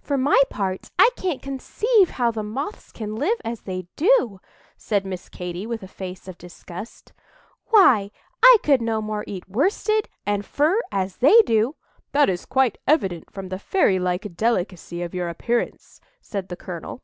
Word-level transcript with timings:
"For 0.00 0.18
my 0.18 0.42
part, 0.50 0.90
I 0.98 1.10
can't 1.14 1.40
conceive 1.40 2.10
how 2.10 2.32
the 2.32 2.42
Moths 2.42 2.90
can 2.90 3.14
live 3.14 3.40
as 3.44 3.60
they 3.60 3.86
do," 3.94 4.40
said 4.76 5.06
Miss 5.06 5.28
Katy, 5.28 5.64
with 5.64 5.84
a 5.84 5.86
face 5.86 6.26
of 6.26 6.36
disgust. 6.36 7.12
"Why, 7.66 8.10
I 8.42 8.56
could 8.64 8.82
no 8.82 9.00
more 9.00 9.22
eat 9.28 9.48
worsted 9.48 10.08
and 10.26 10.44
fur, 10.44 10.80
as 10.90 11.18
they 11.18 11.40
do—" 11.42 11.76
"That 12.10 12.28
is 12.28 12.46
quite 12.46 12.78
evident 12.88 13.30
from 13.32 13.48
the 13.48 13.60
fairy 13.60 14.00
like 14.00 14.34
delicacy 14.34 15.02
of 15.02 15.14
your 15.14 15.28
appearance," 15.28 16.00
said 16.20 16.48
the 16.48 16.56
colonel. 16.56 17.00